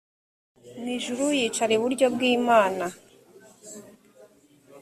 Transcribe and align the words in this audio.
mu 0.79 0.85
ijuru 0.97 1.23
yicara 1.37 1.71
iburyo 1.77 2.05
bw 2.13 2.19
imana 2.35 2.85